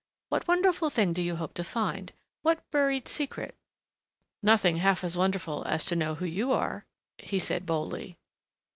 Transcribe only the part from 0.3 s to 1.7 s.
wonderful thing do you hope to